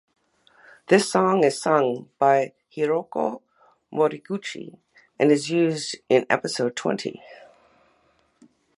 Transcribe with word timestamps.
This 0.87 1.11
song 1.11 1.43
is 1.43 1.61
sung 1.61 2.09
by 2.17 2.53
Hiroko 2.75 3.43
Moriguchi 3.93 4.79
and 5.19 5.31
is 5.31 5.51
used 5.51 5.95
in 6.09 6.25
episode 6.27 6.75
twenty. 6.75 7.21